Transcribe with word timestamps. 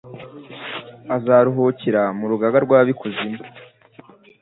azaruhukira 1.15 2.01
mu 2.17 2.25
rugaga 2.31 2.57
rw’ab’ikuzimu 2.65 3.37